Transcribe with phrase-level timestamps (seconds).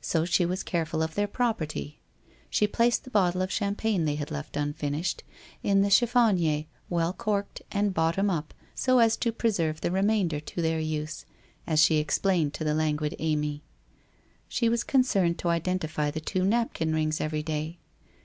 [0.00, 2.00] So she was careful of their property.
[2.50, 5.22] She placed the bottle of cham pagne they had left unfinished,
[5.62, 10.60] in the chiffonier well corked, and bottom up, so as to preserve the remainder to
[10.62, 11.26] their use,
[11.64, 13.62] as she explained to the languid Amy.
[14.48, 17.78] She was concerned to identify the two napkin rings every day.